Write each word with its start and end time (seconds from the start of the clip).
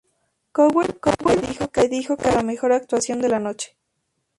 Cowell 0.51 0.97
le 1.27 1.35
dijo 1.47 1.67
que 1.69 1.81
había 1.81 2.01
sido 2.01 2.17
la 2.33 2.41
mejor 2.41 2.71
actuación 2.71 3.21
de 3.21 3.29
la 3.29 3.37
noche. 3.39 3.77